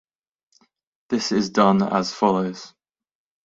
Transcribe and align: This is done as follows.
This 1.09 1.31
is 1.31 1.51
done 1.51 1.83
as 1.83 2.11
follows. 2.11 2.73